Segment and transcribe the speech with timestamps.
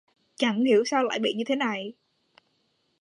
[0.35, 1.93] Chẳng hiểu sao lại bị như thế này